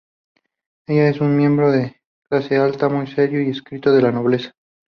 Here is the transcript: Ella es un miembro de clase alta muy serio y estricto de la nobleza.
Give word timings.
Ella 0.87 1.09
es 1.09 1.21
un 1.21 1.37
miembro 1.37 1.69
de 1.71 2.01
clase 2.27 2.57
alta 2.57 2.89
muy 2.89 3.05
serio 3.05 3.39
y 3.39 3.51
estricto 3.51 3.91
de 3.93 4.01
la 4.01 4.11
nobleza. 4.11 4.51